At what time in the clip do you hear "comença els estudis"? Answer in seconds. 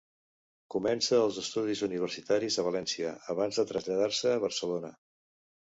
0.75-1.83